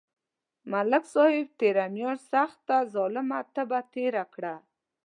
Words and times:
ملک 0.71 1.03
صاحب 1.15 1.47
تېره 1.59 1.85
میاشت 1.95 2.25
سخته 2.33 2.75
ظلمه 2.93 3.39
تبه 3.53 3.79
تېره 3.93 4.23
کړه. 4.33 4.55